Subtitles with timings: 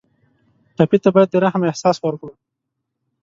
[0.75, 2.33] ټپي ته باید د رحم احساس ورکړو.